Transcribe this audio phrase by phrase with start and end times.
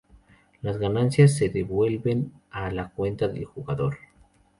[0.63, 3.99] Las ganancias se devuelven a la cuenta del jugador.